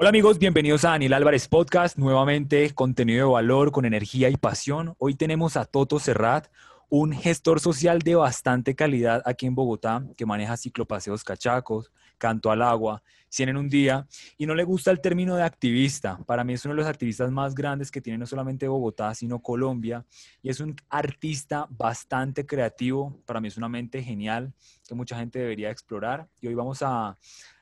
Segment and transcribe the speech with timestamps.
[0.00, 4.94] Hola amigos, bienvenidos a Daniel Álvarez Podcast, nuevamente contenido de valor con energía y pasión.
[4.98, 6.46] Hoy tenemos a Toto Serrat,
[6.88, 12.62] un gestor social de bastante calidad aquí en Bogotá, que maneja ciclopaseos cachacos, canto al
[12.62, 14.06] agua, 100 en un día,
[14.36, 16.16] y no le gusta el término de activista.
[16.26, 19.40] Para mí es uno de los activistas más grandes que tiene no solamente Bogotá, sino
[19.42, 20.06] Colombia,
[20.42, 23.20] y es un artista bastante creativo.
[23.26, 24.54] Para mí es una mente genial
[24.86, 26.28] que mucha gente debería explorar.
[26.40, 27.18] Y hoy vamos a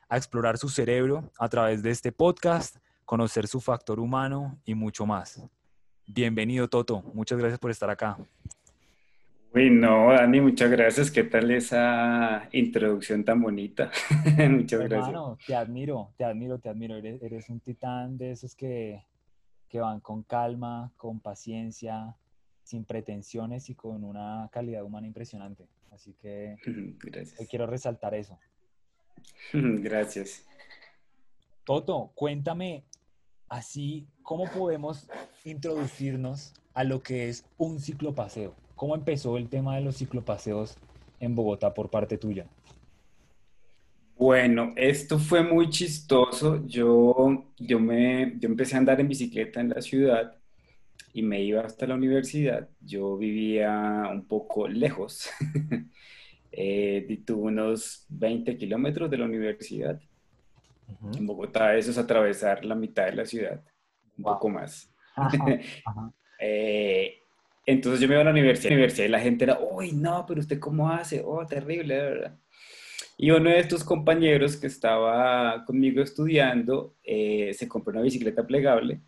[0.09, 5.05] a explorar su cerebro a través de este podcast, conocer su factor humano y mucho
[5.05, 5.41] más.
[6.05, 7.01] Bienvenido, Toto.
[7.13, 8.17] Muchas gracias por estar acá.
[9.53, 11.09] Uy, no, Dani, muchas gracias.
[11.09, 13.91] ¿Qué tal esa introducción tan bonita?
[14.49, 15.47] muchas Hermano, gracias.
[15.47, 16.95] Te admiro, te admiro, te admiro.
[16.97, 19.03] Eres, un titán de esos que,
[19.67, 22.15] que van con calma, con paciencia,
[22.63, 25.67] sin pretensiones y con una calidad humana impresionante.
[25.91, 26.55] Así que
[27.49, 28.37] quiero resaltar eso.
[29.53, 30.45] Gracias.
[31.63, 32.85] Toto, cuéntame
[33.49, 35.09] así, ¿cómo podemos
[35.43, 38.55] introducirnos a lo que es un ciclopaseo?
[38.75, 40.77] ¿Cómo empezó el tema de los ciclopaseos
[41.19, 42.45] en Bogotá por parte tuya?
[44.17, 46.65] Bueno, esto fue muy chistoso.
[46.65, 50.35] Yo, yo, me, yo empecé a andar en bicicleta en la ciudad
[51.13, 52.67] y me iba hasta la universidad.
[52.81, 55.29] Yo vivía un poco lejos.
[56.59, 60.01] eh, tuve unos 20 kilómetros de la universidad.
[61.15, 63.63] En Bogotá eso es atravesar la mitad de la ciudad,
[64.17, 64.91] un poco más.
[66.39, 67.15] Eh,
[67.65, 70.39] entonces yo me iba a la universidad, universidad y la gente era, uy, no, pero
[70.39, 72.37] usted cómo hace, oh, terrible, verdad.
[73.17, 79.01] Y uno de estos compañeros que estaba conmigo estudiando eh, se compró una bicicleta plegable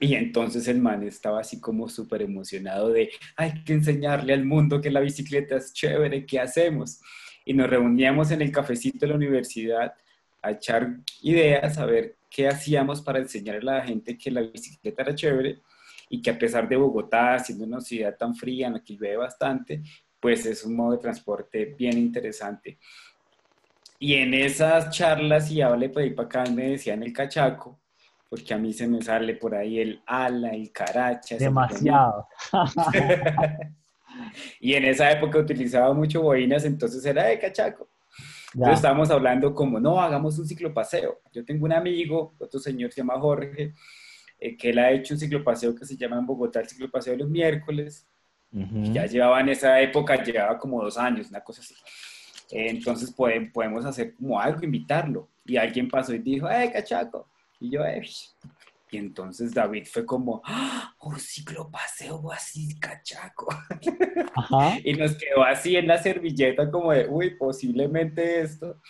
[0.00, 4.80] y entonces el man estaba así como súper emocionado de, hay que enseñarle al mundo
[4.80, 7.00] que la bicicleta es chévere, ¿qué hacemos?
[7.44, 9.94] Y nos reuníamos en el cafecito de la universidad
[10.42, 15.02] a echar ideas, a ver qué hacíamos para enseñarle a la gente que la bicicleta
[15.02, 15.60] era chévere
[16.08, 19.16] y que a pesar de Bogotá, siendo una ciudad tan fría en la que llueve
[19.16, 19.82] bastante,
[20.20, 22.78] pues es un modo de transporte bien interesante.
[23.98, 27.80] Y en esas charlas y hable por ahí para acá me decían el cachaco,
[28.34, 31.36] porque a mí se me sale por ahí el ala, el caracha.
[31.36, 32.26] Demasiado.
[34.60, 37.88] y en esa época utilizaba mucho boinas, entonces era de cachaco.
[38.52, 41.20] Entonces estábamos hablando como, no, hagamos un ciclopaseo.
[41.32, 43.72] Yo tengo un amigo, otro señor se llama Jorge,
[44.40, 47.20] eh, que él ha hecho un ciclopaseo que se llama en Bogotá el ciclopaseo de
[47.20, 48.04] los miércoles.
[48.50, 51.76] Ya llevaba en esa época, llevaba como dos años, una cosa así.
[52.50, 55.28] entonces podemos hacer como algo, invitarlo.
[55.44, 57.28] Y alguien pasó y dijo, ¡eh, cachaco!
[57.64, 58.02] Y yo, eh,
[58.90, 63.48] y entonces David fue como, ¡Ah, un ciclopaseo así, cachaco.
[64.84, 68.82] y nos quedó así en la servilleta como de, uy, posiblemente esto.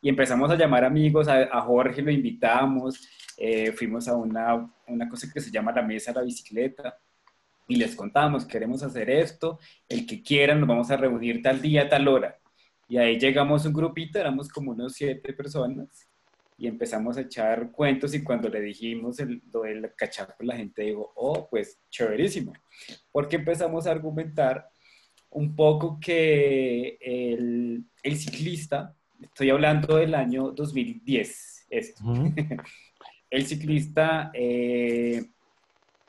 [0.00, 5.28] Y empezamos a llamar amigos, a, Jorge lo invitamos, eh, fuimos a una, una cosa
[5.30, 6.96] que se llama la mesa de la bicicleta
[7.66, 9.58] y les contamos, queremos hacer esto,
[9.88, 12.38] el que quiera, nos vamos a reunir tal día, tal hora.
[12.88, 16.09] Y ahí llegamos un grupito, éramos como unos siete personas
[16.60, 20.82] y empezamos a echar cuentos y cuando le dijimos el, lo del cachaco, la gente
[20.82, 22.52] dijo, oh, pues chéverísimo,
[23.10, 24.68] porque empezamos a argumentar
[25.30, 32.04] un poco que el, el ciclista, estoy hablando del año 2010, esto,
[33.30, 35.24] el ciclista eh,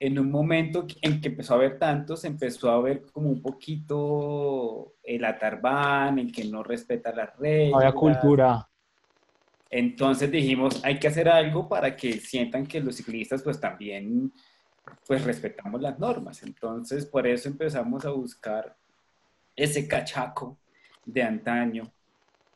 [0.01, 4.95] en un momento en que empezó a haber tantos, empezó a ver como un poquito
[5.01, 7.81] el atarbán, el que no respeta las reglas.
[7.81, 8.67] Había cultura.
[9.71, 14.31] Entonces dijimos, hay que hacer algo para que sientan que los ciclistas pues también
[15.07, 16.43] pues respetamos las normas.
[16.43, 18.75] Entonces por eso empezamos a buscar
[19.55, 20.59] ese cachaco
[21.05, 21.91] de antaño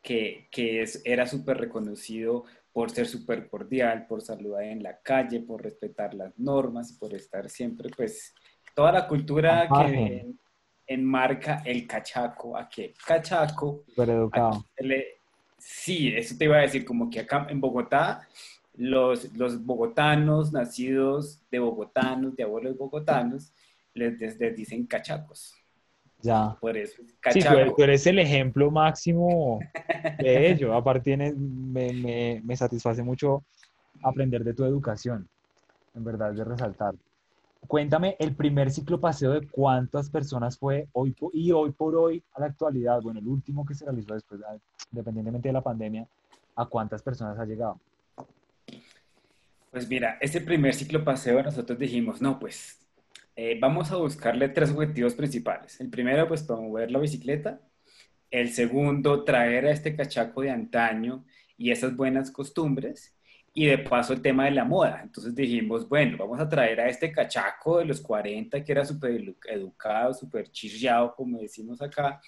[0.01, 2.43] que, que es, era súper reconocido
[2.73, 7.49] por ser súper cordial, por saludar en la calle, por respetar las normas, por estar
[7.49, 8.35] siempre pues
[8.75, 10.33] toda la cultura que
[10.85, 14.65] enmarca el cachaco, a que cachaco, super educado.
[15.67, 18.27] Sí, eso te iba a decir, como que acá en Bogotá,
[18.75, 23.51] los, los bogotanos nacidos de bogotanos, de abuelos bogotanos,
[23.95, 25.55] les, dicen cachacos.
[26.21, 26.55] Ya.
[26.61, 27.01] Por eso
[27.31, 27.39] Sí,
[27.75, 29.59] tú eres, el ejemplo máximo
[30.19, 30.71] de ello.
[30.75, 33.43] Aparte, me, me, me satisface mucho
[34.03, 35.27] aprender de tu educación.
[35.95, 36.93] En verdad, de resaltar.
[37.67, 42.41] Cuéntame el primer ciclo paseo de cuántas personas fue hoy y hoy por hoy a
[42.41, 44.41] la actualidad, bueno, el último que se realizó después,
[44.91, 46.07] independientemente de la pandemia,
[46.55, 47.79] ¿a cuántas personas ha llegado?
[49.71, 52.79] Pues mira, ese primer ciclo paseo nosotros dijimos, no, pues
[53.35, 55.79] eh, vamos a buscarle tres objetivos principales.
[55.81, 57.59] El primero, pues promover la bicicleta.
[58.31, 61.25] El segundo, traer a este cachaco de antaño
[61.57, 63.11] y esas buenas costumbres.
[63.57, 65.01] y de paso el tema de la moda.
[65.01, 69.35] Entonces dijimos, bueno, vamos a traer a este cachaco de los 40 que era súper
[69.47, 72.21] educado, súper chillado, como decimos acá.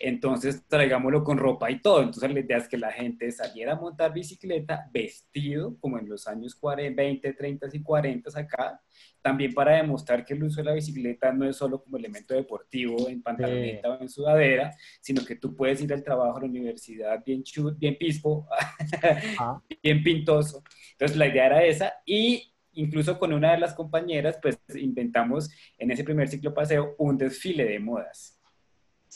[0.00, 2.00] Entonces traigámoslo con ropa y todo.
[2.00, 6.26] Entonces la idea es que la gente saliera a montar bicicleta vestido, como en los
[6.26, 8.80] años 40, 20, 30 y 40 acá,
[9.22, 13.08] también para demostrar que el uso de la bicicleta no es solo como elemento deportivo
[13.08, 17.22] en pantaloneta o en sudadera, sino que tú puedes ir al trabajo, a la universidad
[17.24, 18.46] bien chut, bien pispo,
[19.82, 20.62] bien pintoso.
[20.92, 25.90] Entonces la idea era esa y incluso con una de las compañeras pues inventamos en
[25.90, 28.33] ese primer ciclo paseo un desfile de modas.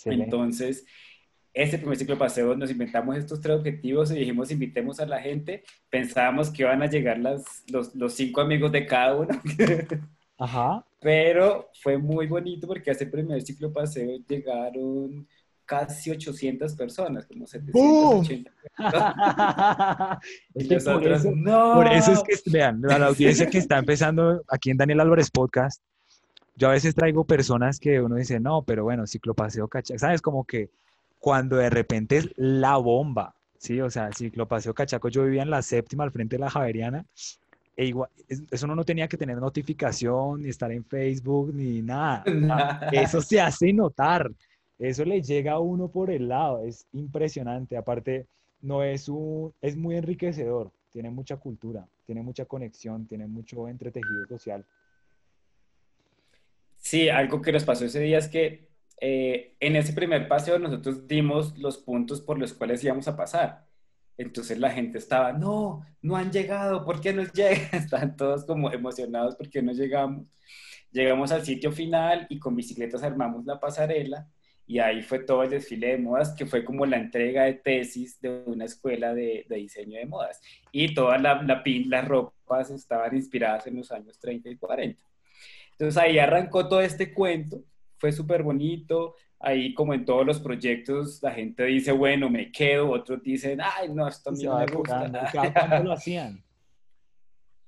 [0.07, 0.85] Entonces
[1.53, 5.21] ese primer ciclo de paseo nos inventamos estos tres objetivos y dijimos invitemos a la
[5.21, 5.65] gente.
[5.91, 9.29] Pensábamos que iban a llegar las, los, los cinco amigos de cada uno.
[10.39, 10.85] Ajá.
[11.01, 15.27] Pero fue muy bonito porque a ese primer ciclo de paseo llegaron
[15.65, 18.51] casi 800 personas, como 780.
[20.55, 21.75] es por, eso, no.
[21.75, 25.31] por eso es que, vean, a la audiencia que está empezando aquí en Daniel Álvarez
[25.31, 25.83] Podcast,
[26.59, 29.99] yo a veces traigo personas que uno dice, no, pero bueno, ciclopaseo, ¿cachai?
[29.99, 30.21] ¿Sabes?
[30.21, 30.71] Como que
[31.21, 33.81] cuando de repente es la bomba, ¿sí?
[33.81, 37.07] O sea, Ciclopaseo Cachaco, yo vivía en la séptima, al frente de la Javeriana,
[37.77, 42.25] e igual, eso uno no tenía que tener notificación, ni estar en Facebook, ni nada.
[42.93, 44.29] Eso se hace notar,
[44.81, 47.77] eso le llega a uno por el lado, es impresionante.
[47.77, 48.27] Aparte,
[48.63, 54.27] no es un, es muy enriquecedor, tiene mucha cultura, tiene mucha conexión, tiene mucho entretejido
[54.29, 54.65] social.
[56.79, 58.69] Sí, algo que nos pasó ese día es que
[59.01, 63.67] eh, en ese primer paseo nosotros dimos los puntos por los cuales íbamos a pasar.
[64.17, 67.69] Entonces la gente estaba, no, no han llegado, ¿por qué nos llegan?
[67.73, 70.27] Estaban todos como emocionados porque no llegamos.
[70.91, 74.29] Llegamos al sitio final y con bicicletas armamos la pasarela
[74.69, 78.21] y ahí fue todo el desfile de modas, que fue como la entrega de tesis
[78.21, 80.41] de una escuela de, diseño de modas.
[80.73, 85.08] Y todas la, la, las ropas estaban inspiradas en los años 30 y 40.
[85.79, 87.63] Entonces ahí arrancó todo este cuento
[87.99, 89.15] fue súper bonito.
[89.41, 92.91] Ahí, como en todos los proyectos, la gente dice, bueno, me quedo.
[92.91, 95.31] Otros dicen, ay, no, esto a mí no me gusta.
[95.53, 96.43] ¿Cuándo lo hacían?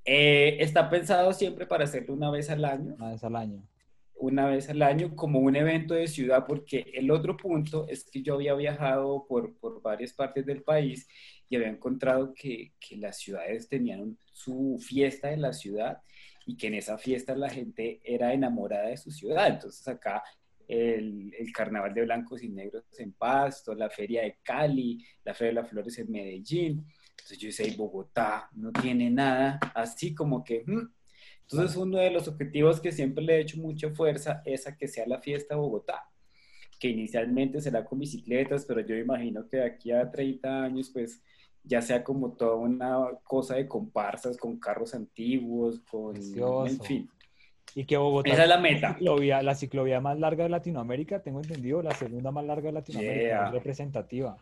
[0.02, 2.94] Eh, está pensado siempre para hacerlo una vez al año.
[2.96, 3.68] Una vez al año.
[4.14, 8.22] Una vez al año como un evento de ciudad, porque el otro punto es que
[8.22, 11.06] yo había viajado por, por varias partes del país
[11.50, 16.00] y había encontrado que, que las ciudades tenían su fiesta de la ciudad
[16.50, 19.46] y que en esa fiesta la gente era enamorada de su ciudad.
[19.46, 20.24] Entonces acá
[20.66, 25.50] el, el, Carnaval de Blancos y Negros en Pasto, la Feria de Cali, la Feria
[25.50, 26.84] de las Flores en Medellín.
[27.10, 30.64] Entonces yo decía, Bogotá no tiene nada, así como que...
[30.66, 30.92] Mm".
[31.42, 34.88] Entonces uno de los objetivos que siempre le he hecho mucha fuerza es a que
[34.88, 36.10] sea la fiesta de Bogotá,
[36.80, 41.22] que inicialmente será con bicicletas, pero yo imagino que de aquí a 30 años pues
[41.64, 47.10] ya sea como toda una cosa de comparsas con carros antiguos, con, en fin.
[47.74, 48.88] Y que Bogotá Esa es la meta.
[48.88, 52.72] La ciclovía, la ciclovía, más larga de Latinoamérica, tengo entendido, la segunda más larga de
[52.72, 54.36] Latinoamérica, es representativa.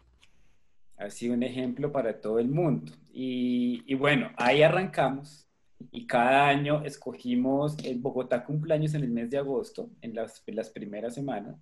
[0.96, 2.92] Ha sido un ejemplo para todo el mundo.
[3.12, 5.46] Y, y, bueno, ahí arrancamos.
[5.92, 10.56] Y cada año escogimos, el Bogotá cumpleaños en el mes de agosto, en las, en
[10.56, 11.56] las primeras semanas.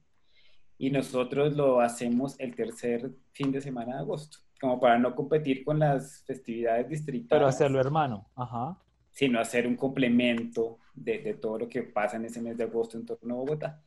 [0.78, 5.64] Y nosotros lo hacemos el tercer fin de semana de agosto como para no competir
[5.64, 7.28] con las festividades distritales.
[7.28, 8.78] Pero hacerlo hermano, ajá.
[9.10, 12.96] Sino hacer un complemento de, de, todo lo que pasa en ese mes de agosto
[12.96, 13.82] en torno a Bogotá.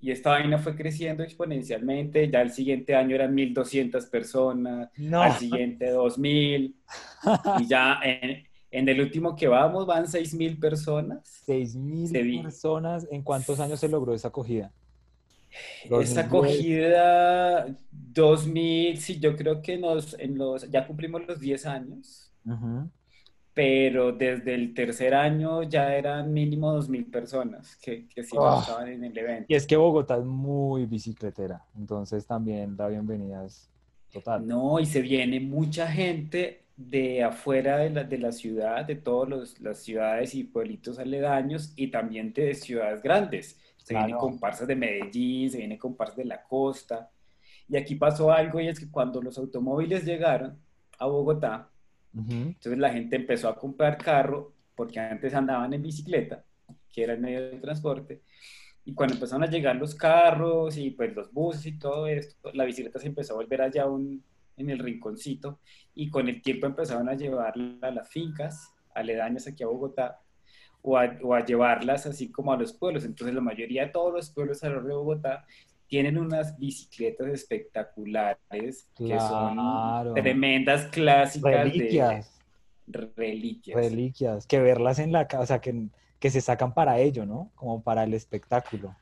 [0.00, 5.22] Y esta vaina fue creciendo exponencialmente, ya el siguiente año eran 1.200 personas, no.
[5.22, 6.74] al siguiente 2.000,
[7.60, 11.42] y ya en, en, el último que vamos van 6.000 personas.
[11.48, 14.72] 6.000 personas, ¿en cuántos años se logró esa acogida?
[16.00, 17.66] Esta acogida
[18.26, 22.32] 2000, sí, yo creo que nos, en los, ya cumplimos los 10 años,
[23.54, 28.60] pero desde el tercer año ya eran mínimo 2.000 personas que, que sí oh.
[28.60, 29.46] estaban en el evento.
[29.48, 33.70] Y es que Bogotá es muy bicicletera, entonces también la bienvenida es
[34.12, 34.46] total.
[34.46, 39.58] No, y se viene mucha gente de afuera de la, de la ciudad, de todas
[39.60, 43.58] las ciudades y pueblitos aledaños y también de ciudades grandes
[43.88, 47.10] se viene con comparsas de Medellín, se viene con comparsas de la costa.
[47.68, 50.58] Y aquí pasó algo y es que cuando los automóviles llegaron
[50.98, 51.70] a Bogotá,
[52.14, 56.44] entonces la gente empezó a comprar carro porque antes andaban en bicicleta,
[56.92, 58.22] que era el medio de transporte.
[58.84, 62.64] Y cuando empezaron a llegar los carros y pues los buses y todo esto, la
[62.64, 64.24] bicicleta se empezó a volver allá un,
[64.56, 65.60] en el rinconcito
[65.94, 70.20] y con el tiempo empezaron a llevarla a las fincas aledañas aquí a Bogotá
[70.82, 73.04] o a, llevarlas así como a los pueblos.
[73.04, 75.46] Entonces la mayoría de todos los pueblos alrededor de Bogotá
[75.88, 81.64] tienen unas bicicletas espectaculares que son tremendas clásicas
[82.86, 83.74] reliquias.
[83.74, 87.50] Reliquias, que verlas en la casa, o sea, que, que se sacan para ello, ¿no?
[87.54, 88.94] Como para el espectáculo.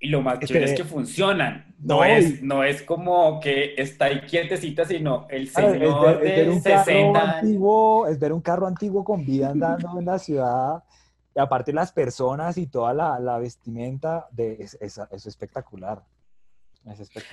[0.00, 1.74] Y lo más chévere es que funcionan.
[1.80, 7.38] No, es, no es como que está ahí quietecita, sino el señor de un 60
[7.38, 10.84] antiguo, Es ver un carro antiguo con vida andando en la ciudad.
[11.34, 16.02] Y aparte las personas y toda la, la vestimenta, de, es, es, es espectacular.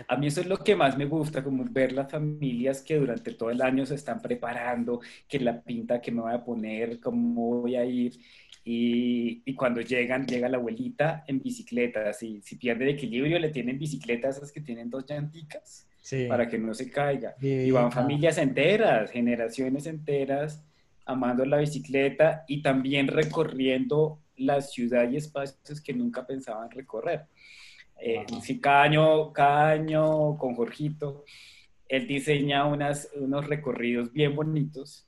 [0.07, 3.33] A mí eso es lo que más me gusta, como ver las familias que durante
[3.33, 7.61] todo el año se están preparando, que la pinta que me voy a poner, cómo
[7.61, 8.19] voy a ir.
[8.63, 12.11] Y, y, cuando llegan, llega la abuelita en bicicleta.
[12.13, 15.87] Si, si pierde el equilibrio, le tienen bicicletas esas que tienen dos llanticas
[16.27, 17.35] para que no se caiga.
[17.39, 20.63] y van familias enteras, generaciones enteras,
[21.05, 27.27] amando la bicicleta y también recorriendo la ciudad y espacios que nunca pensaban recorrer.
[27.99, 28.25] Eh,
[28.61, 31.23] cada año, cada año con Jorgito,
[31.87, 35.05] él diseña unas, unos recorridos bien bonitos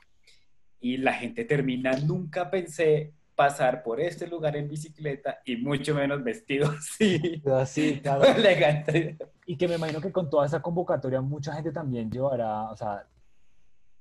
[0.80, 6.24] y la gente termina, nunca pensé pasar por este lugar en bicicleta y mucho menos
[6.24, 7.42] vestido así.
[7.46, 8.24] Así, claro.
[8.36, 9.18] Elegante.
[9.46, 13.06] Y que me imagino que con toda esa convocatoria mucha gente también llevará, o sea,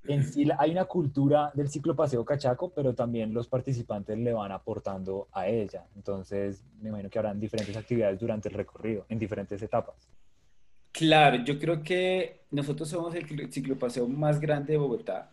[0.07, 4.51] en sí hay una cultura del ciclo paseo cachaco, pero también los participantes le van
[4.51, 5.85] aportando a ella.
[5.95, 9.95] Entonces, me imagino que habrán diferentes actividades durante el recorrido, en diferentes etapas.
[10.91, 15.31] Claro, yo creo que nosotros somos el ciclopaseo más grande de Bogotá,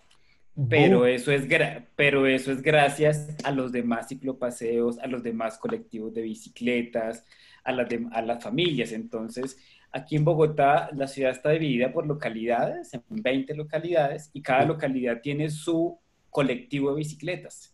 [0.68, 1.48] pero eso, es
[1.96, 7.24] pero eso es gracias a los demás ciclopaseos, a los demás colectivos de bicicletas,
[7.64, 8.92] a las, a las familias.
[8.92, 9.58] Entonces,
[9.96, 15.20] Aquí en Bogotá la ciudad está dividida por localidades, en 20 localidades, y cada localidad
[15.20, 15.96] tiene su
[16.30, 17.72] colectivo de bicicletas.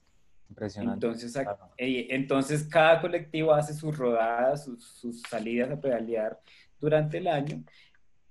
[0.50, 1.06] Impresionante.
[1.06, 1.34] Entonces,
[1.78, 6.38] eh, entonces cada colectivo hace sus rodadas, sus, salidas a pedalear
[6.78, 7.64] durante el año,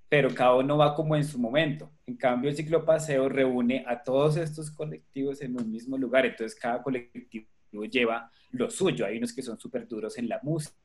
[0.08, 1.92] pero cada uno va como en su momento.
[2.06, 6.84] En cambio, el ciclopaseo reúne a todos estos colectivos en un mismo lugar, entonces cada
[6.84, 7.48] colectivo
[7.90, 9.08] lleva lo suyo.
[9.08, 10.78] Hay unos que son súper duros en la música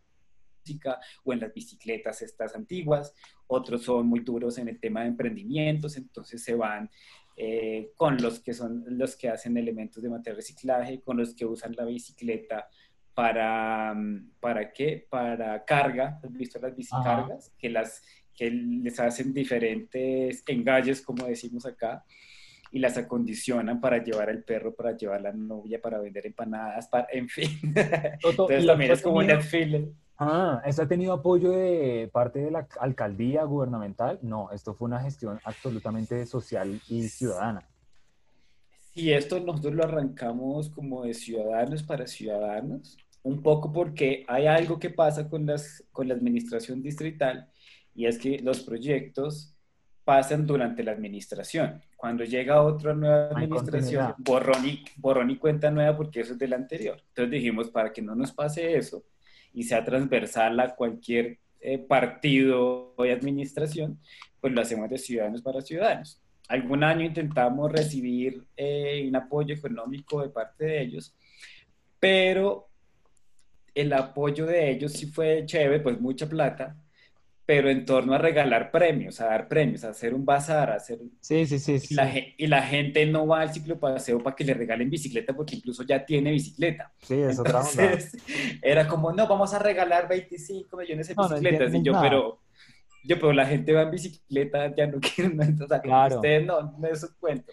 [1.25, 3.15] o en las bicicletas estas antiguas,
[3.47, 6.91] otros son muy duros en el tema de emprendimientos, entonces se van
[7.37, 11.45] eh, con los que son los que hacen elementos de material reciclaje, con los que
[11.45, 12.69] usan la bicicleta
[13.13, 13.95] para,
[14.41, 15.07] ¿para qué?
[15.09, 17.53] Para carga, ¿has visto las bicicargas?
[17.59, 18.03] Que, las,
[18.35, 22.05] que les hacen diferentes engalles, como decimos acá,
[22.71, 26.89] y las acondicionan para llevar al perro, para llevar a la novia, para vender empanadas,
[26.89, 27.49] para, en fin.
[28.23, 29.93] Entonces también es como un desfile.
[30.27, 34.19] Ah, ¿esto ha tenido apoyo de parte de la alcaldía gubernamental?
[34.23, 37.69] No, esto fue una gestión absolutamente social y ciudadana.
[38.95, 44.79] Sí, esto nosotros lo arrancamos como de ciudadanos para ciudadanos, un poco porque hay algo
[44.79, 47.51] que pasa con, las, con la administración distrital
[47.95, 49.55] y es que los proyectos
[50.05, 51.83] pasan durante la administración.
[51.97, 56.49] Cuando llega otra nueva administración, borrón y, borrón y cuenta nueva porque eso es de
[56.49, 57.03] la anterior.
[57.09, 59.03] Entonces dijimos, para que no nos pase eso,
[59.55, 63.99] y sea transversal a cualquier eh, partido o administración,
[64.41, 66.21] pues lo hacemos de ciudadanos para ciudadanos.
[66.49, 71.15] Algún año intentamos recibir eh, un apoyo económico de parte de ellos,
[71.99, 72.69] pero
[73.75, 76.77] el apoyo de ellos sí fue chévere, pues mucha plata,
[77.47, 80.99] pero en torno a regalar premios, a dar premios, a hacer un bazar, a hacer...
[81.21, 81.79] Sí, sí, sí.
[81.91, 85.35] Y, La, y la gente no va al ciclo paseo para que le regalen bicicleta
[85.35, 86.93] porque incluso ya tiene bicicleta.
[87.03, 87.99] Sí, es otra onda.
[88.63, 91.75] Era como, no, vamos a regalar 25 millones de bicicletas.
[91.75, 92.41] y yo, pero...
[93.07, 96.17] Yo, pero la gente va en bicicleta, ya no quieren, sea, claro.
[96.17, 97.53] ustedes no, no es su cuento.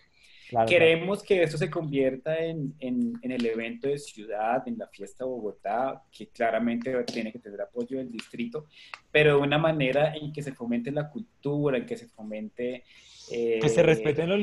[0.67, 5.29] Queremos que esto se convierta en, en, el evento de ciudad, en la fiesta de
[5.29, 8.65] Bogotá, que claramente tiene que tener apoyo del distrito,
[9.11, 12.83] pero de una manera en que se fomente la cultura, en que se fomente...
[13.29, 14.39] que se eh, respeten los,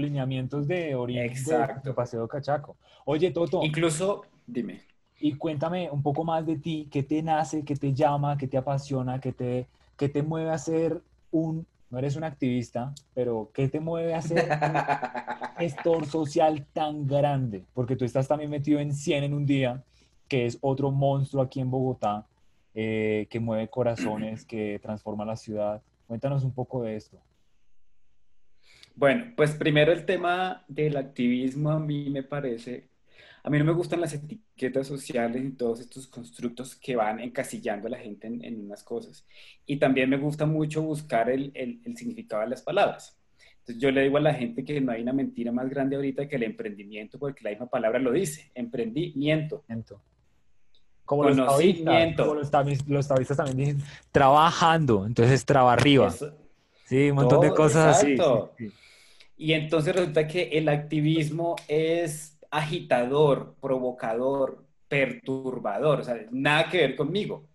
[0.00, 1.94] lineamientos de Oriente, Exacto.
[1.94, 2.76] Paseo Cachaco.
[3.04, 3.60] Oye, Toto.
[3.62, 4.82] Incluso, dime.
[5.18, 8.56] Y cuéntame un poco más de ti, qué te nace, qué te llama, qué te
[8.56, 9.66] apasiona, qué te,
[9.98, 14.22] qué te mueve a ser un no eres un activista, pero ¿qué te mueve a
[14.22, 14.48] ser un
[15.58, 17.64] gestor social tan grande?
[17.74, 19.82] Porque tú estás también metido en 100 en un día,
[20.28, 22.26] que es otro monstruo aquí en Bogotá,
[22.74, 25.82] eh, que mueve corazones, que transforma la ciudad.
[26.06, 27.18] Cuéntanos un poco de esto.
[28.94, 32.89] Bueno, pues primero el tema del activismo a mí me parece
[33.42, 37.86] a mí no me gustan las etiquetas sociales y todos estos constructos que van encasillando
[37.86, 39.26] a la gente en, unas cosas.
[39.64, 43.18] Y también me gusta mucho buscar el, el, significado de las palabras.
[43.60, 46.28] Entonces yo le digo a la gente que no hay una mentira más grande ahorita
[46.28, 49.64] que el emprendimiento, porque la misma palabra lo dice, emprendimiento.
[51.04, 53.82] Como los, taoístas, como los, taoístas, también dicen,
[54.12, 56.12] trabajando, entonces traba arriba.
[56.84, 58.16] sí, un montón de cosas así.
[59.36, 66.96] Y entonces resulta que el activismo es agitador, provocador, perturbador, o sea, nada que ver
[66.96, 67.48] conmigo.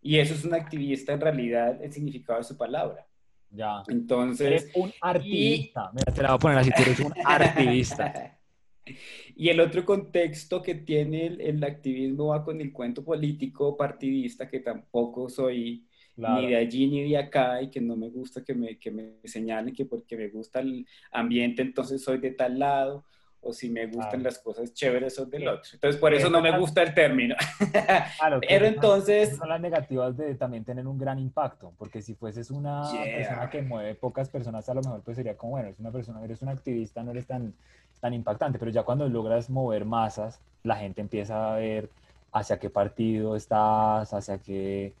[0.00, 3.06] Y eso es un activista en realidad, el significado de su palabra.
[3.50, 3.82] Ya.
[3.88, 4.46] Entonces.
[4.46, 5.90] Eres un artista.
[5.92, 8.38] Mira, te la voy a poner así, tú eres un artista.
[9.36, 14.60] y el otro contexto que tiene el, activismo va con el cuento político partidista, que
[14.60, 18.78] tampoco soy ni de allí ni de acá y que no me gusta que me,
[18.78, 23.04] que me señalen que porque me gusta el ambiente, entonces soy de tal lado
[23.42, 25.70] o si me gustan las cosas chéveres o del otro.
[25.74, 27.34] Entonces, por eso no me gusta el término.
[28.48, 29.36] Pero entonces...
[29.36, 33.62] Son las negativas de también tener un gran impacto, porque si fueses una persona que
[33.62, 36.48] mueve pocas personas, a lo mejor pues sería como, bueno, es una persona, eres un
[36.48, 37.52] activista, no eres tan,
[38.00, 41.88] tan impactante, pero ya cuando logras mover masas, la gente empieza a ver
[42.32, 44.92] hacia qué partido estás, hacia qué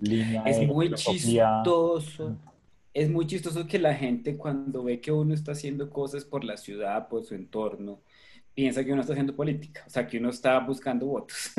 [0.00, 0.42] línea.
[0.44, 2.36] Es muy chistoso.
[2.98, 6.56] Es muy chistoso que la gente cuando ve que uno está haciendo cosas por la
[6.56, 8.00] ciudad, por su entorno,
[8.52, 11.52] piensa que uno está haciendo política, o sea, que uno está buscando votos.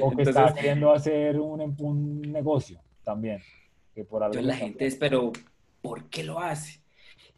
[0.00, 3.40] o que está queriendo hacer un, negocio también.
[3.92, 5.32] Que por algo la gente es, pero
[5.82, 6.82] ¿por qué lo hace?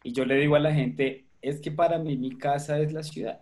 [0.03, 3.01] Y yo le digo a la gente, es que para mí mi casa es la
[3.01, 3.41] ciudad,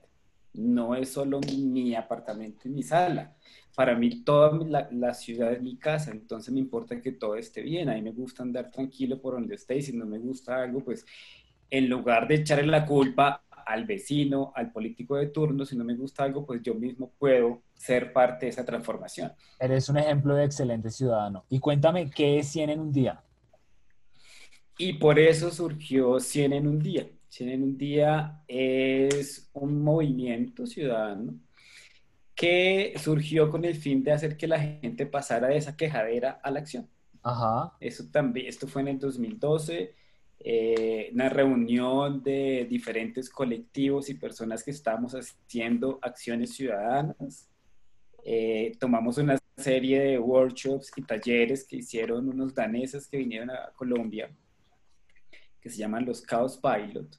[0.53, 3.35] no es solo mi apartamento y mi sala
[3.75, 4.57] para mí toda
[4.91, 8.11] la, ciudad es mi casa, entonces me importa que todo esté bien, a mí me
[8.11, 11.05] gusta andar tranquilo por donde esté y si no me gusta algo, pues
[11.69, 15.95] en lugar de echarle la culpa al vecino, al político de turno, si no me
[15.95, 19.31] gusta algo, pues yo mismo puedo ser parte de esa transformación.
[19.59, 21.45] Eres un ejemplo de excelente ciudadano.
[21.49, 23.23] Y cuéntame, ¿qué es 100 en un día?
[24.77, 27.07] Y por eso surgió 100 en un día.
[27.27, 31.35] 100 en un día es un movimiento ciudadano
[32.39, 36.49] que surgió con el fin de hacer que la gente pasara de esa quejadera a
[36.49, 36.89] la acción.
[37.21, 37.75] Ajá.
[37.81, 39.93] Eso también, esto fue en el 2012,
[40.39, 47.49] eh, una reunión de diferentes colectivos y personas que estábamos haciendo acciones ciudadanas.
[48.23, 53.73] Eh, tomamos una serie de workshops y talleres que hicieron unos daneses que vinieron a
[53.75, 54.33] Colombia,
[55.59, 57.17] que se llaman los Chaos Pilot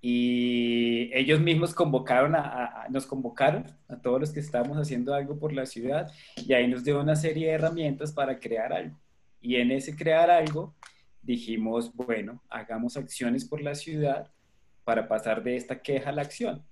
[0.00, 5.52] y ellos mismos convocaron a, nos convocaron a todos los que estábamos haciendo algo por
[5.52, 8.96] la ciudad y ahí nos dio una serie de herramientas para crear algo.
[9.40, 10.74] Y en ese crear algo
[11.22, 14.30] dijimos, bueno, hagamos acciones por la ciudad
[14.84, 16.64] para pasar de esta queja a la acción.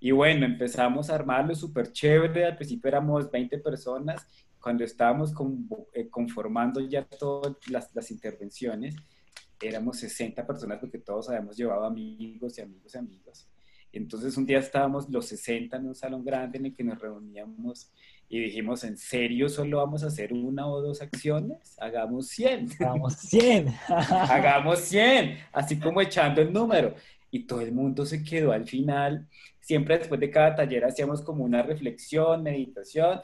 [0.00, 2.44] Y bueno, empezamos a armarlo súper chévere.
[2.44, 4.26] Al principio éramos 20 personas.
[4.60, 5.32] Cuando estábamos
[5.92, 8.96] eh, conformando ya todas las, las intervenciones,
[9.62, 13.48] éramos 60 personas porque todos habíamos llevado amigos y amigos y amigas.
[13.92, 17.90] Entonces un día estábamos los 60 en un salón grande en el que nos reuníamos
[18.28, 21.76] y dijimos, ¿en serio solo vamos a hacer una o dos acciones?
[21.78, 22.70] Hagamos 100.
[22.80, 23.74] Hagamos 100.
[23.88, 26.94] Hagamos 100, así como echando el número.
[27.30, 29.28] Y todo el mundo se quedó al final.
[29.60, 33.20] Siempre después de cada taller hacíamos como una reflexión, meditación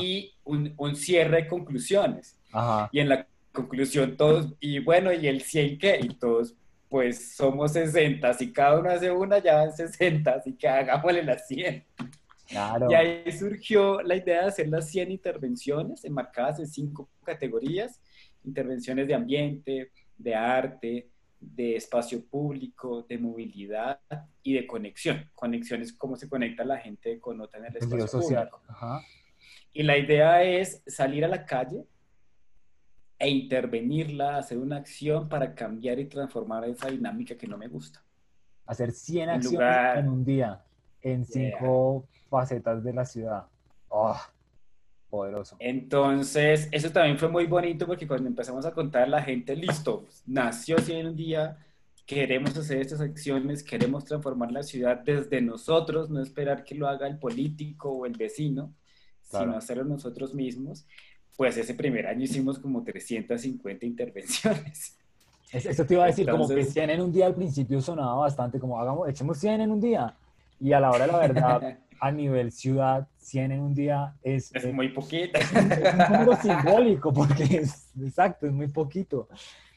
[0.00, 2.38] y un, un, cierre de conclusiones.
[2.52, 2.90] Ajá.
[2.92, 6.00] Y en la conclusión todos, y bueno, ¿y el 100 qué?
[6.02, 6.54] Y todos,
[6.88, 11.46] pues somos 60, si cada uno hace una, ya van 60, así que hagámosle las
[11.46, 11.84] 100.
[12.48, 12.90] Claro.
[12.90, 18.00] Y ahí surgió la idea de hacer las 100 intervenciones enmarcadas en cinco categorías,
[18.44, 21.08] intervenciones de ambiente, de arte,
[21.40, 24.00] de espacio público, de movilidad
[24.42, 25.30] y de conexión.
[25.34, 28.48] Conexión es cómo se conecta la gente con otra en el espacio social.
[28.68, 29.00] Ajá.
[29.72, 31.86] Y la idea es salir a la calle
[33.22, 38.02] e intervenirla, hacer una acción para cambiar y transformar esa dinámica que no me gusta.
[38.66, 40.60] Hacer 100 acciones en un día,
[41.00, 43.46] en cinco facetas de la ciudad.
[43.86, 44.20] Oh,
[45.08, 45.54] poderoso.
[45.60, 50.78] Entonces, eso también fue muy bonito porque cuando empezamos a contar la gente, listo, nació
[50.78, 51.58] 100 en un día,
[52.04, 57.06] queremos hacer estas acciones, queremos transformar la ciudad desde nosotros, no esperar que lo haga
[57.06, 58.74] el político o el vecino,
[59.22, 60.88] sino hacerlo nosotros mismos
[61.36, 64.98] pues ese primer año hicimos como 350 intervenciones.
[65.52, 68.58] Eso te iba a decir, como que 100 en un día al principio sonaba bastante,
[68.58, 70.14] como hagamos, echemos 100 en un día.
[70.58, 74.54] Y a la hora de la verdad, a nivel ciudad, 100 en un día es...
[74.54, 75.38] Es, muy poquito.
[75.38, 79.28] Es, un, número simbólico, porque es, exacto, es muy poquito.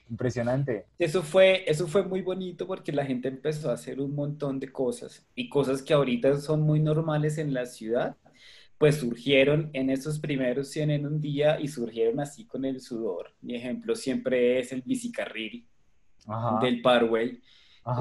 [0.10, 0.86] Impresionante.
[0.98, 4.72] Eso fue, eso fue muy bonito porque la gente empezó a hacer un montón de
[4.72, 8.16] cosas y cosas que ahorita son muy normales en la ciudad
[8.78, 13.34] pues surgieron en esos primeros 100 en un día y surgieron así con el sudor.
[13.42, 15.66] Mi ejemplo siempre es el bicicarril
[16.62, 17.42] del Parway.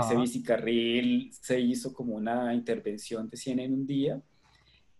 [0.00, 4.20] Ese bicicarril se hizo como una intervención de 100 en un día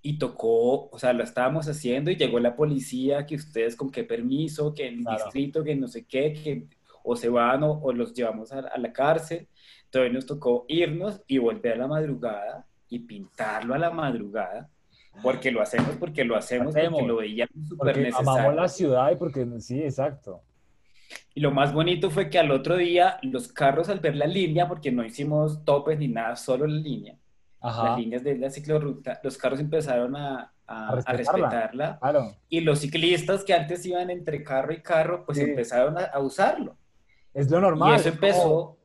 [0.02, 4.04] y tocó, o sea, lo estábamos haciendo y llegó la policía, que ustedes con qué
[4.04, 6.68] permiso, que el distrito, que no sé qué, que
[7.02, 9.48] o se van o, los llevamos a, la cárcel.
[9.84, 14.68] Entonces nos tocó irnos y volver a la madrugada y pintarlo a la madrugada.
[15.22, 18.31] Porque lo hacemos, porque lo hacemos, porque lo veíamos súper necesario.
[18.31, 20.42] Amamos la ciudad y porque, sí, exacto.
[21.35, 24.68] Y lo más bonito fue que al otro día los carros al ver la línea,
[24.68, 27.16] porque no hicimos topes ni nada, solo la línea,
[27.62, 31.98] las líneas de la ciclorruta, los carros empezaron a, a, respetarla.
[32.48, 36.77] Y los ciclistas que antes iban entre carro y carro, pues empezaron a, usarlo.
[37.33, 37.92] Es lo normal.
[37.92, 38.77] Y eso empezó,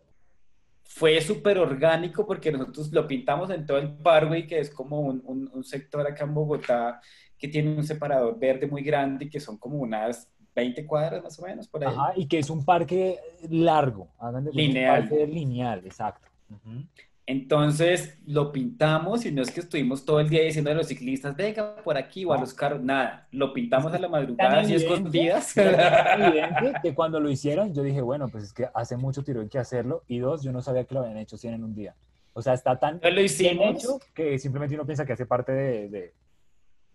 [0.92, 5.50] fue súper orgánico porque nosotros lo pintamos en todo el Parkway, que es como un,
[5.54, 7.00] un sector acá en Bogotá
[7.38, 11.40] que tiene un separador verde muy grande y que son como unas 20 cuadras más
[11.40, 11.94] o menos por ahí.
[11.94, 13.18] Ajá, y que es un parque
[13.50, 14.10] largo.
[14.52, 15.04] Lineal.
[15.04, 16.28] Un parque lineal, exacto.
[17.30, 21.36] Entonces lo pintamos y no es que estuvimos todo el día diciendo a los ciclistas,
[21.36, 25.56] venga por aquí o a los carros, nada, lo pintamos a la madrugada así escondidas.
[25.56, 29.60] evidente que cuando lo hicieron yo dije, bueno, pues es que hace mucho tiro que
[29.60, 31.94] hacerlo y dos, yo no sabía que lo habían hecho 100 en un día.
[32.34, 33.76] O sea, está tan lo hicimos.
[33.76, 36.14] hecho que simplemente uno piensa que hace parte de,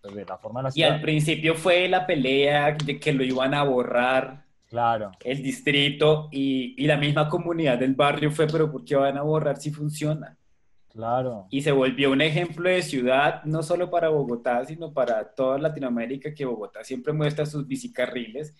[0.01, 0.89] pues, la forma de la ciudad.
[0.89, 4.43] Y al principio fue la pelea de que lo iban a borrar.
[4.69, 5.11] Claro.
[5.23, 9.21] El distrito y, y la misma comunidad del barrio fue, pero ¿por qué van a
[9.21, 10.37] borrar si funciona?
[10.95, 11.47] Claro.
[11.49, 16.33] Y se volvió un ejemplo de ciudad, no solo para Bogotá, sino para toda Latinoamérica,
[16.33, 18.55] que Bogotá siempre muestra sus bicicarriles.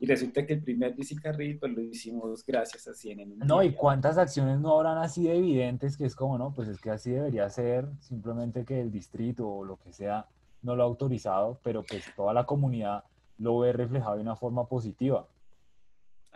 [0.00, 3.36] Y resulta que el primer bicicarril pues lo hicimos gracias a CNN.
[3.46, 6.80] No, y cuántas acciones no habrán así de evidentes que es como, no, pues es
[6.80, 10.26] que así debería ser, simplemente que el distrito o lo que sea
[10.62, 13.04] no lo ha autorizado, pero pues toda la comunidad
[13.38, 15.28] lo ve reflejado de una forma positiva.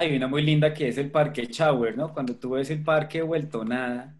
[0.01, 2.15] Hay una muy linda que es el Parque Shower, ¿no?
[2.15, 4.15] Cuando tú ves el parque vuelto nada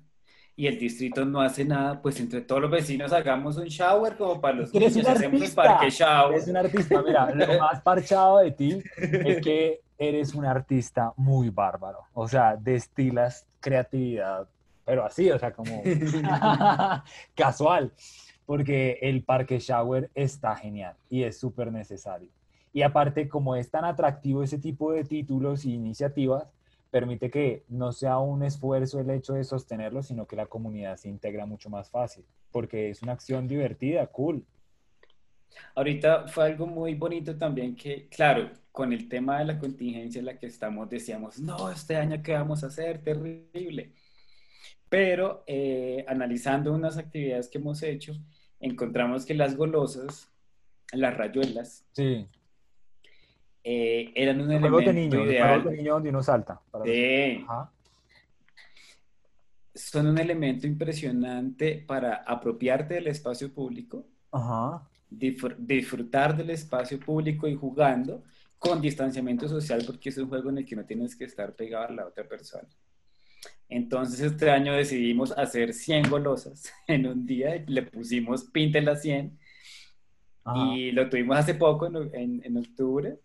[0.55, 4.43] y el distrito no hace nada, pues entre todos los vecinos hagamos un shower como
[4.43, 6.35] para los niños, hacemos el parque shower.
[6.35, 11.49] Eres un artista, mira, lo más parchado de ti es que eres un artista muy
[11.49, 14.47] bárbaro, o sea, destilas creatividad,
[14.85, 15.83] pero así, o sea, como
[17.35, 17.91] casual
[18.45, 22.29] porque el parque shower está genial y es súper necesario.
[22.73, 26.53] Y aparte, como es tan atractivo ese tipo de títulos e iniciativas,
[26.91, 31.09] permite que no sea un esfuerzo el hecho de sostenerlo, sino que la comunidad se
[31.09, 34.45] integra mucho más fácil, porque es una acción divertida, cool.
[35.75, 40.27] Ahorita fue algo muy bonito también que, claro, con el tema de la contingencia en
[40.27, 43.93] la que estamos, decíamos, no, este año qué vamos a hacer, terrible.
[44.89, 48.15] Pero eh, analizando unas actividades que hemos hecho,
[48.59, 50.29] encontramos que las golosas,
[50.93, 52.27] las rayuelas, sí.
[53.63, 55.65] Eh, eran un elemento de niño, ideal.
[55.65, 56.61] de niño donde uno salta.
[59.75, 64.83] Son un elemento impresionante para apropiarte del espacio público, Ajá.
[65.09, 68.23] disfrutar del espacio público y jugando
[68.59, 71.89] con distanciamiento social, porque es un juego en el que no tienes que estar pegado
[71.89, 72.69] a la otra persona.
[73.71, 79.03] Entonces este año decidimos hacer 100 golosas en un día y le pusimos pinte las
[79.03, 79.39] 100
[80.57, 83.19] y lo tuvimos hace poco, en, en, octubre.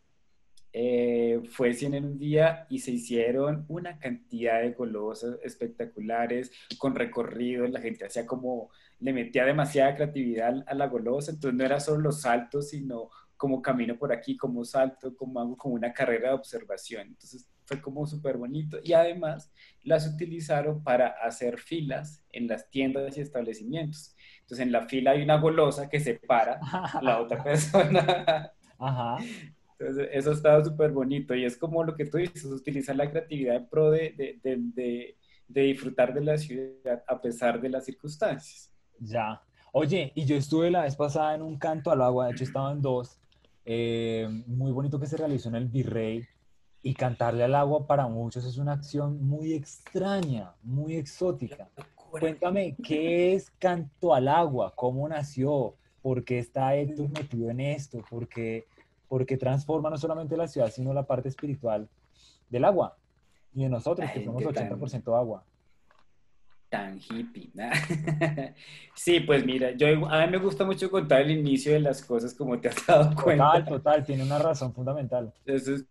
[0.78, 6.96] Eh, fue 100 en un día y se hicieron una cantidad de golosas espectaculares con
[6.96, 7.66] recorrido.
[7.66, 12.02] La gente hacía como, le metía demasiada creatividad a la golosa, entonces no era solo
[12.02, 16.36] los saltos, sino como camino por aquí, como salto, como hago como una carrera de
[16.36, 17.08] observación.
[17.08, 23.18] Entonces fue como súper bonito y además las utilizaron para hacer filas en las tiendas
[23.18, 24.14] y establecimientos.
[24.42, 28.52] Entonces en la fila hay una golosa que separa a la otra persona.
[28.78, 29.24] Ajá.
[29.78, 33.58] Entonces eso estaba súper bonito y es como lo que tú dices, utilizar la creatividad
[33.58, 35.16] en pro de, de, de,
[35.48, 38.72] de, disfrutar de la ciudad a pesar de las circunstancias.
[39.00, 39.42] Ya.
[39.74, 42.72] Oye, y yo estuve la vez pasada en un canto al agua, de hecho estaba
[42.72, 43.20] en dos,
[43.66, 46.26] eh, muy bonito que se realizó en el Virrey,
[46.86, 51.68] y cantarle al agua para muchos es una acción muy extraña, muy exótica.
[51.96, 54.72] Cuéntame, ¿qué es canto al agua?
[54.76, 55.76] ¿Cómo nació?
[56.04, 58.04] ¿Por qué está Héctor metido en esto?
[58.08, 58.68] ¿Por qué,
[59.08, 61.90] porque transforma no solamente la ciudad, sino la parte espiritual
[62.50, 62.98] del agua?
[63.54, 65.46] Y de nosotros, que somos 80% agua.
[66.70, 67.52] Tan hippie.
[68.96, 72.34] sí, pues mira, yo, a mí me gusta mucho contar el inicio de las cosas,
[72.34, 73.46] como te has dado cuenta.
[73.46, 75.34] Total, total, tiene una razón fundamental.
[75.46, 75.86] Entonces,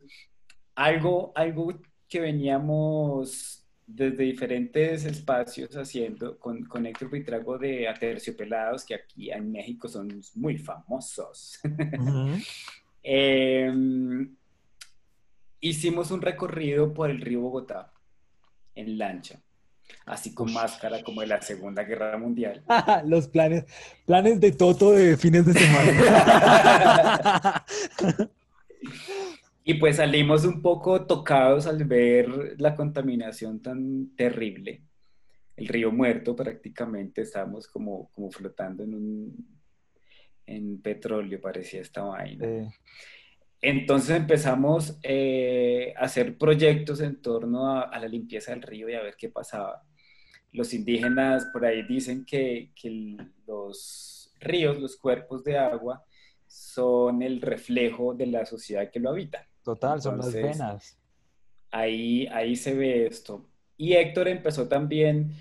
[0.74, 1.74] algo, algo
[2.08, 9.52] que veníamos desde diferentes espacios haciendo con, con Héctor Buitrago de Aterciopelados, que aquí en
[9.52, 11.60] México son muy famosos.
[13.06, 14.34] Em,
[15.60, 17.92] hicimos un recorrido por el río Bogotá
[18.74, 19.42] en lancha,
[20.06, 22.64] así con máscara como de la Segunda Guerra Mundial.
[23.06, 23.66] Los planes,
[24.06, 25.92] planes de Toto de fines de semana.
[29.66, 34.82] Y pues salimos un poco tocados al ver la contaminación tan terrible.
[35.56, 39.53] El río muerto prácticamente, estábamos como, como flotando en un
[40.46, 42.72] en petróleo, parecía esta vaina.
[43.60, 49.02] Entonces empezamos eh, a hacer proyectos en torno a, la limpieza del río y a
[49.02, 49.82] ver qué pasaba.
[50.52, 56.04] Los indígenas por ahí dicen que, que los ríos, los cuerpos de agua,
[56.46, 59.48] son el reflejo de la sociedad que lo habita.
[59.62, 60.98] Total, son las venas.
[61.70, 63.48] Ahí, ahí se ve esto.
[63.76, 65.32] Y Héctor empezó también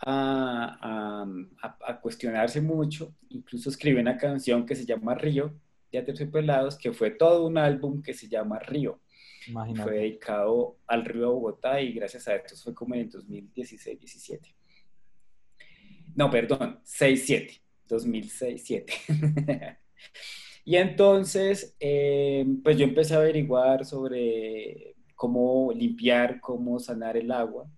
[0.00, 1.26] a,
[1.62, 5.54] a, cuestionarse mucho, incluso escribió una canción que se llama Río,
[6.02, 9.00] de Pelados, que fue todo un álbum que se llama Río.
[9.82, 14.54] Fue dedicado al río de Bogotá y gracias a esto fue como en 2016-17.
[16.16, 19.78] No, perdón, 6-7, 2006-7.
[20.66, 27.70] Y entonces, eh, pues yo empecé a averiguar sobre cómo limpiar, cómo sanar el agua.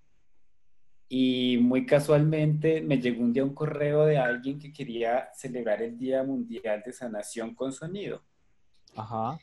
[1.09, 5.97] Y muy casualmente me llegó un día un correo de alguien que quería celebrar el
[5.97, 8.23] Día Mundial de Sanación con Sonido.
[8.97, 9.39] Ajá.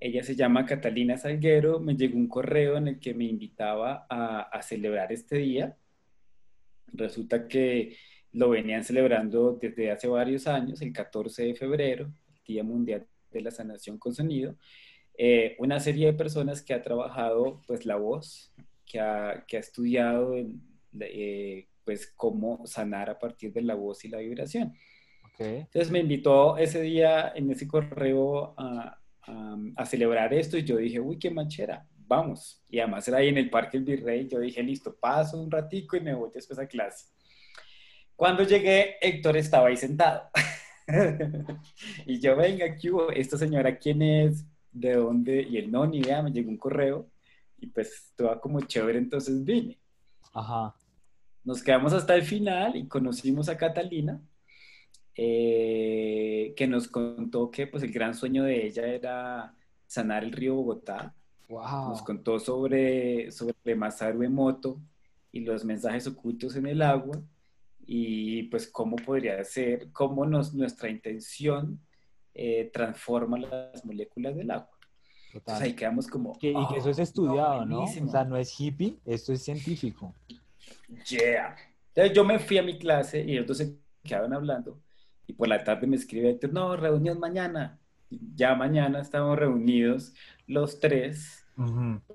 [0.00, 1.80] Ella se llama Catalina Salguero.
[1.80, 5.76] Me llegó un correo en el que me invitaba a, a celebrar este día.
[6.88, 7.96] Resulta que
[8.32, 12.12] lo venían celebrando desde hace varios años, el 14 de febrero.
[12.46, 14.56] Día Mundial de la Sanación con Sonido,
[15.16, 18.52] eh, una serie de personas que ha trabajado pues la voz,
[18.86, 20.34] que ha, que ha estudiado
[21.00, 24.74] eh, pues cómo sanar a partir de la voz y la vibración.
[25.38, 29.00] Entonces me invitó ese día en ese correo a,
[29.76, 32.62] a, celebrar esto y yo dije, uy, qué manchera, vamos.
[32.68, 35.96] Y además era ahí en el Parque El Virrey, yo dije, listo, paso un ratico
[35.96, 37.06] y me voy después a clase.
[38.16, 40.30] Cuando llegué, Héctor estaba ahí sentado.
[42.06, 44.44] y yo, venga, aquí esta señora, ¿quién es?
[44.70, 45.42] ¿De dónde?
[45.42, 47.10] Y él, no, ni idea, me llegó un correo
[47.58, 49.78] y pues todo como chévere, entonces vine.
[50.32, 50.74] Ajá.
[51.44, 54.20] Nos quedamos hasta el final y conocimos a Catalina,
[55.14, 59.54] eh, que nos contó que pues el gran sueño de ella era
[59.86, 61.14] sanar el río Bogotá.
[61.48, 61.90] Wow.
[61.90, 64.80] Nos contó sobre, sobre Masaru Emoto
[65.30, 67.20] y los mensajes ocultos en el agua
[67.86, 71.78] y pues cómo podría ser, cómo nos, nuestra intención
[72.32, 74.70] eh, transforma las moléculas del agua.
[75.34, 76.32] Entonces ahí quedamos como...
[76.40, 77.82] y que eso es oh, estudiado, ¿no?
[77.82, 80.14] O sea, no es hippie, esto es científico.
[81.08, 81.56] Yeah.
[81.88, 84.82] Entonces yo me fui a mi clase y ellos se quedaban hablando
[85.26, 87.78] y por la tarde me escribe Héctor, no, reunión mañana.
[88.10, 90.14] Ya mañana estamos reunidos
[90.46, 91.44] los tres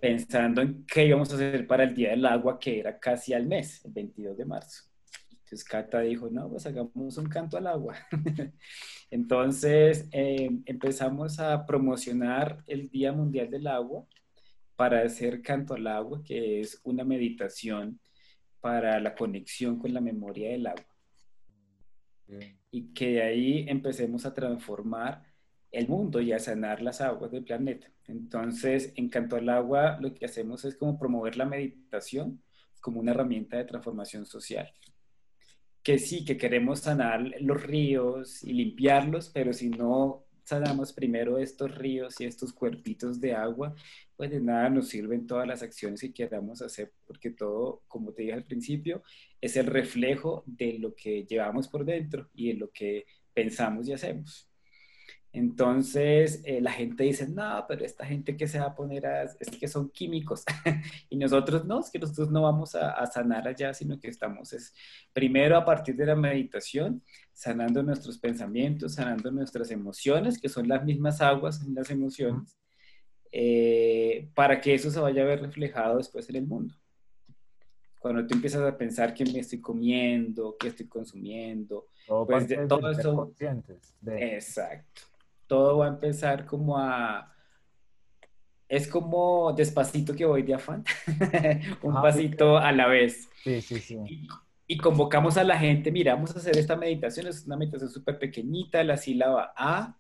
[0.02, 3.48] pensando en qué íbamos a hacer para el Día del Agua, que era casi al
[3.48, 4.84] mes, el 22 de marzo.
[5.32, 7.96] Entonces Cata dijo, no, pues hagamos un canto al agua.
[9.12, 14.06] Entonces em, empezamos a promocionar el Día Mundial del Agua
[14.76, 18.00] para hacer canto al agua, que es una meditación
[18.62, 20.86] para la conexión con la memoria del agua.
[22.72, 25.24] Y que de ahí empecemos a transformar
[25.72, 27.88] el mundo y a sanar las aguas del planeta.
[28.08, 32.42] Entonces, en Canto al Agua, lo que hacemos es como promover la meditación
[32.82, 34.72] como una herramienta de transformación social
[35.84, 41.76] que sí, que queremos sanar los ríos y limpiarlos, pero si no sanamos primero estos
[41.76, 43.74] ríos y estos cuerpitos de agua,
[44.20, 48.24] pues de nada nos sirven todas las acciones que queramos hacer, porque todo, como te
[48.24, 49.02] dije al principio,
[49.40, 53.94] es el reflejo de lo que llevamos por dentro y de lo que pensamos y
[53.94, 54.50] hacemos.
[55.32, 59.24] Entonces eh, la gente dice, no, pero esta gente que se va a poner a,
[59.24, 60.44] es que son químicos.
[61.10, 64.74] y nosotros no, es que nosotros no vamos a, sanar allá, sino que estamos es,
[65.14, 67.02] primero a partir de la meditación,
[67.32, 72.60] sanando nuestros pensamientos, sanando nuestras emociones, que son las mismas aguas en las emociones,
[73.32, 76.76] eh, para que eso se vaya a ver reflejado después en el mundo.
[78.00, 81.88] Cuando tú empiezas a pensar qué me estoy comiendo, qué estoy consumiendo,
[82.28, 83.34] pues de, todo eso...
[84.06, 85.02] Exacto
[85.50, 87.36] todo va a empezar como a...
[88.70, 90.84] Es como despacito que voy de afán,
[91.82, 93.28] un ah, pasito a la vez.
[93.44, 93.98] Sí, sí, sí.
[94.68, 98.20] Y, convocamos a la gente, mira, vamos a hacer esta meditación, es una meditación súper
[98.20, 99.98] pequeñita, la sílaba A,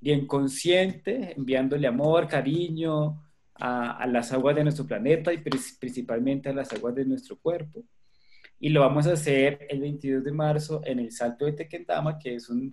[0.00, 6.52] bien consciente, enviándole amor, cariño a, a, las aguas de nuestro planeta y principalmente a
[6.52, 7.84] las aguas de nuestro cuerpo.
[8.60, 12.34] Y lo vamos a hacer el 22 de marzo en el Salto de Tequendama, que
[12.36, 12.72] es un,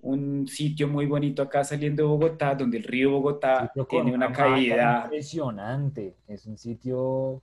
[0.00, 5.02] un sitio muy bonito acá saliendo de Bogotá, donde el río Bogotá tiene una caída.
[5.04, 7.42] Impresionante, es un sitio...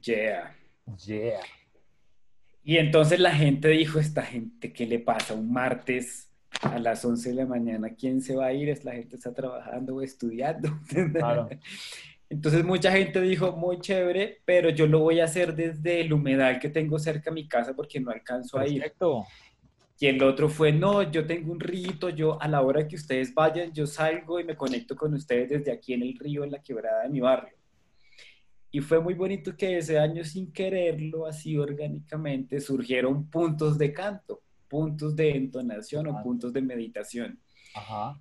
[0.00, 0.56] Yeah.
[1.06, 1.40] Yeah.
[2.62, 5.34] Y entonces la gente dijo, esta gente, ¿qué le pasa?
[5.34, 6.30] Un martes
[6.64, 8.68] a las 11 de la mañana, ¿quién se va a ir?
[8.68, 10.70] Es la gente está trabajando o estudiando.
[11.12, 11.48] Claro.
[12.30, 16.58] Entonces mucha gente dijo, muy chévere, pero yo lo voy a hacer desde el humedal
[16.58, 18.82] que tengo cerca a mi casa porque no alcanzo a ir.
[20.00, 23.32] Y el otro fue, no, yo tengo un rito, yo a la hora que ustedes
[23.32, 26.62] vayan, yo salgo y me conecto con ustedes desde aquí en el río, en la
[26.62, 27.54] quebrada de mi barrio.
[28.72, 34.42] Y fue muy bonito que ese año, sin quererlo, así orgánicamente, surgieron puntos de canto,
[34.74, 37.38] puntos de entonación o puntos de meditación.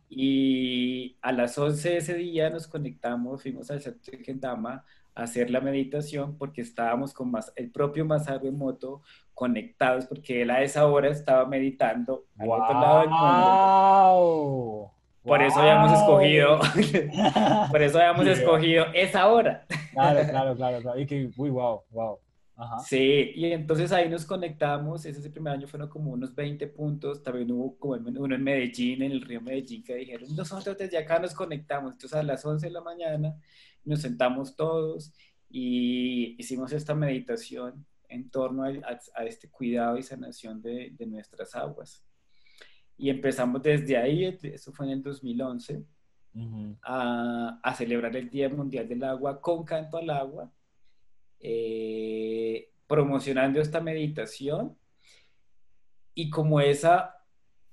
[0.08, 4.86] Y a las 11 de ese día nos conectamos, fuimos al centro de Kendama
[5.16, 9.02] a hacer la meditación porque estábamos con más, el propio Masaru Emoto
[9.34, 14.92] conectados porque él a esa hora estaba meditando al otro lado del mundo.
[15.24, 16.60] Por eso habíamos escogido,
[17.72, 19.66] por eso habíamos escogido esa hora.
[19.94, 21.00] Claro, claro, claro, claro.
[21.00, 22.20] Y que, uy, wow, wow.
[22.56, 22.80] Ajá.
[22.80, 27.52] Sí, y entonces ahí nos conectamos, ese, primer año fueron como unos 20 puntos, también
[27.52, 31.34] hubo como uno en Medellín, en el río Medellín, que dijeron, nosotros desde acá nos
[31.34, 33.36] conectamos, entonces a las 11 de la mañana
[33.84, 35.14] nos sentamos todos
[35.50, 42.06] y hicimos esta meditación en torno a, este cuidado y sanación de, de nuestras aguas.
[42.96, 45.84] Y empezamos desde ahí, eso fue en el 2011,
[46.84, 50.52] a, a, celebrar el Día Mundial del Agua con canto al agua,
[51.46, 54.78] eh, promocionando esta meditación
[56.16, 57.18] y como esa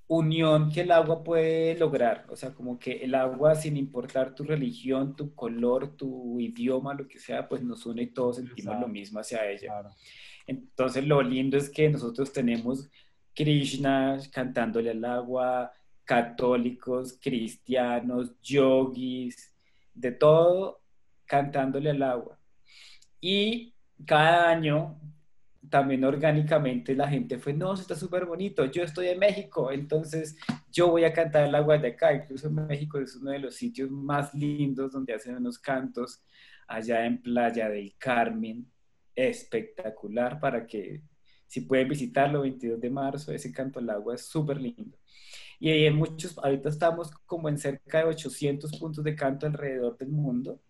[0.08, 4.42] unión que el agua puede lograr, o sea, como que el agua, sin importar tu
[4.42, 8.88] religión, tu color, tu idioma, lo que sea, pues nos une y todos sentimos lo
[8.88, 9.88] mismo hacia ella.
[10.48, 12.90] Entonces, lo lindo es que nosotros tenemos
[13.36, 15.72] Krishna cantándole al agua,
[16.04, 19.54] católicos, cristianos, yogis,
[19.94, 20.80] de todo
[21.24, 22.39] cantándole al agua.
[23.20, 23.74] Y
[24.06, 24.98] cada año,
[25.68, 30.36] también orgánicamente, la gente fue, no, está súper bonito, yo estoy en México, entonces
[30.72, 32.14] yo voy a cantar el agua de acá.
[32.14, 36.22] Incluso México es uno de los sitios más lindos donde hacen unos cantos
[36.66, 38.70] allá en Playa del Carmen,
[39.14, 41.02] espectacular para que
[41.46, 44.96] si pueden visitarlo 22 de marzo, ese canto al agua es súper lindo.
[45.58, 50.10] Y hay muchos, ahorita estamos como en cerca de 800 puntos de canto alrededor del
[50.10, 50.60] mundo,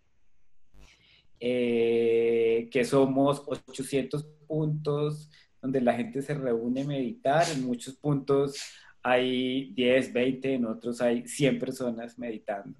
[1.43, 5.27] eh, que somos 800 puntos
[5.59, 8.55] donde la gente se reúne a meditar, en muchos puntos
[9.01, 12.77] hay 10, 20, en otros hay 100 personas meditando.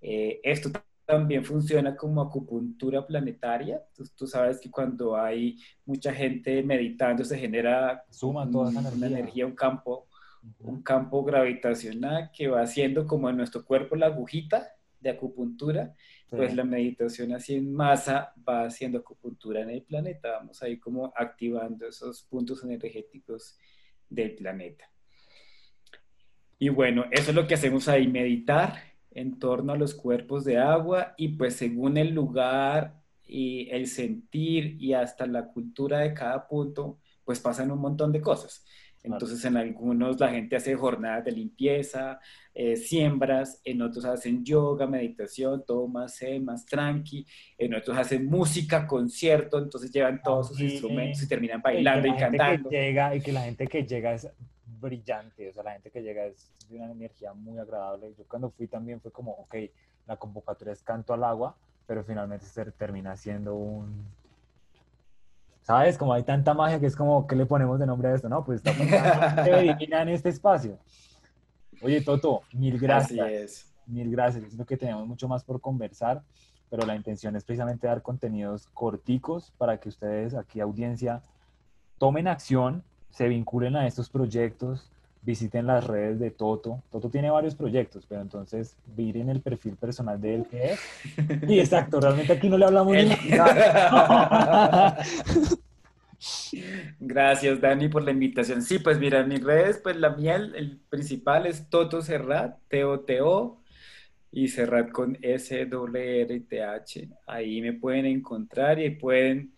[0.00, 0.70] Eh, esto
[1.06, 3.80] también funciona como acupuntura planetaria.
[4.16, 9.46] Tú, sabes que cuando hay mucha gente meditando se genera Suma toda una energía.
[9.46, 10.08] un campo,
[10.58, 14.68] un campo gravitacional que va haciendo como en nuestro cuerpo la agujita
[15.00, 15.94] de acupuntura,
[16.30, 20.30] pues la meditación así en masa va haciendo acupuntura en el planeta.
[20.32, 23.58] Vamos ahí como activando esos puntos energéticos
[24.08, 24.90] del planeta.
[26.58, 28.74] Y bueno, eso es lo que hacemos ahí, meditar
[29.10, 34.76] en torno a los cuerpos de agua y pues según el lugar y el sentir
[34.80, 38.64] y hasta la cultura de cada punto, pues pasan un montón de cosas.
[39.02, 42.20] Entonces en algunos la gente hace jornadas de limpieza,
[42.54, 48.26] eh, siembras, en otros hacen yoga, meditación, todo más zen, más tranqui, en otros hacen
[48.26, 52.68] música, concierto, entonces llevan todos sus instrumentos y terminan bailando y, cantando.
[52.68, 54.28] llega, y que la gente que llega es
[54.80, 58.12] brillante, o sea, la gente que llega es de una energía muy agradable.
[58.16, 59.54] Yo cuando fui también fue como, ok,
[60.06, 64.04] la convocatoria es canto al agua, pero finalmente se termina siendo un...
[65.62, 65.98] ¿Sabes?
[65.98, 68.28] Como hay tanta magia que es como, ¿qué le ponemos de nombre a esto?
[68.28, 68.72] No, pues está
[70.02, 70.78] en este espacio.
[71.82, 73.72] Oye, Toto, mil gracias.
[73.86, 74.44] Mil gracias.
[74.44, 76.22] Siento que tenemos mucho más por conversar,
[76.68, 81.22] pero la intención es precisamente dar contenidos corticos para que ustedes, aquí audiencia,
[81.98, 84.90] tomen acción se vinculen a estos proyectos,
[85.22, 86.82] visiten las redes de Toto.
[86.90, 90.80] Toto tiene varios proyectos, pero entonces miren el perfil personal de él que es.
[91.48, 93.10] Y exacto, realmente aquí no le hablamos ni
[97.00, 98.62] Gracias, Dani, por la invitación.
[98.62, 103.62] Sí, pues mira, mis redes, pues la mía, el, principal es Toto Serrat, T-O-T-O,
[104.32, 107.08] y Serrat con S-W-R-T-H.
[107.26, 109.54] Ahí me pueden encontrar y pueden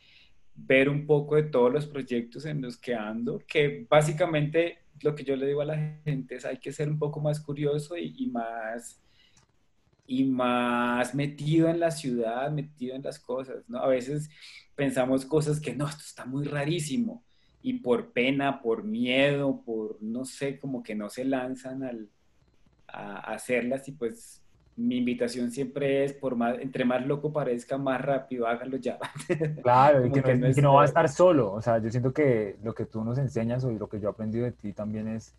[0.55, 5.24] ver un poco de todos los proyectos en los que ando, que básicamente lo que
[5.24, 8.26] yo le digo a la gente es hay que ser un poco más curioso y,
[8.28, 9.00] más
[10.07, 13.78] y más metido en la ciudad, metido en las cosas, ¿no?
[13.78, 14.30] A veces
[14.74, 17.24] pensamos cosas que no, esto está muy rarísimo
[17.62, 22.11] y por pena, por miedo, por no sé, como que no se lanzan al,
[22.88, 24.42] a hacerlas y pues
[24.77, 28.99] mi invitación siempre es, por más, entre más loco parezca, más rápido, hágalo ya.
[29.62, 31.53] Claro, y que, no, va a estar solo.
[31.53, 34.11] O sea, yo siento que lo que tú nos enseñas o lo que yo he
[34.12, 35.35] aprendido de ti también es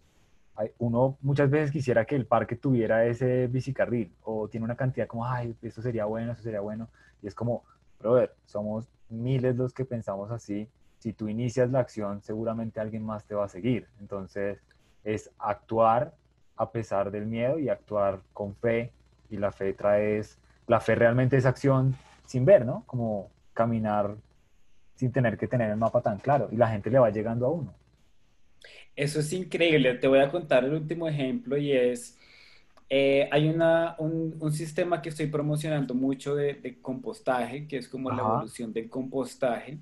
[0.77, 5.25] uno muchas veces quisiera que el parque tuviera ese bicicarril o tiene una cantidad como,
[5.25, 6.89] ay, esto sería bueno, eso sería bueno.
[7.21, 7.63] Y es como,
[7.99, 10.67] brother, somos miles los que pensamos así.
[10.99, 13.87] Si tú inicias la acción, seguramente alguien más te va a seguir.
[13.99, 14.59] Entonces,
[15.03, 16.13] es actuar
[16.55, 18.91] a pesar del miedo y actuar con fe.
[19.33, 20.21] Y la fe trae,
[20.67, 22.83] la fe realmente es acción sin ver, ¿no?
[22.85, 24.15] Como caminar
[24.95, 26.49] sin tener que tener el mapa tan claro.
[26.51, 27.73] Y la gente le va llegando a uno.
[28.95, 29.95] Eso es increíble.
[29.95, 32.17] Te voy a contar el último ejemplo y es,
[32.89, 37.89] eh, hay una, un, un, sistema que estoy promocionando mucho de, de compostaje, que es
[37.89, 39.79] como la evolución del compostaje,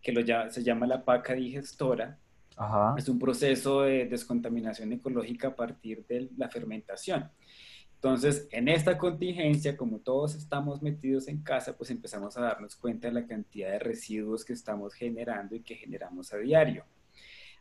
[0.00, 2.18] que lo ya, se llama la paca digestora.
[2.56, 2.94] Ajá.
[2.96, 7.30] Es un proceso de descontaminación ecológica a partir de la fermentación.
[8.04, 13.08] Entonces, en esta contingencia, como todos estamos metidos en casa, pues empezamos a darnos cuenta
[13.08, 16.84] de la cantidad de residuos que estamos generando y que generamos a diario.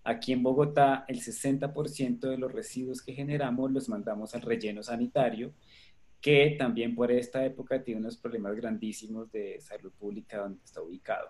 [0.04, 5.54] Aquí en Bogotá, el 60% de los residuos que generamos los mandamos al relleno sanitario,
[6.20, 11.30] que también por esta época tiene unos problemas grandísimos de salud pública donde está ubicado.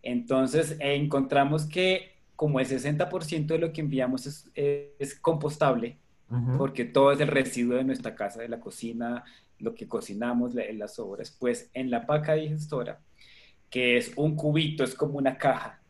[0.00, 5.98] Entonces, encontramos que como el 60% de lo que enviamos es, compostable,
[6.56, 9.24] porque todo es el residuo de nuestra casa, de la cocina,
[9.58, 13.00] lo que cocinamos, en las obras, pues en la paca digestora,
[13.70, 15.80] que es un cubito, es como una caja,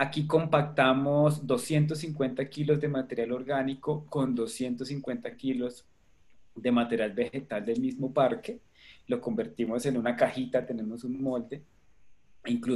[0.00, 5.84] Aquí compactamos 250 kilos de material orgánico con 250 kilos
[6.54, 8.60] de material vegetal del mismo parque.
[9.08, 11.64] Lo convertimos en una cajita, tenemos un molde.
[12.46, 12.66] Incluso